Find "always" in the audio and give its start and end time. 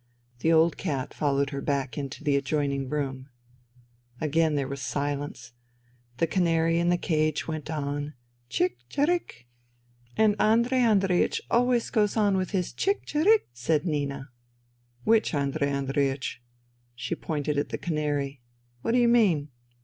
11.51-11.91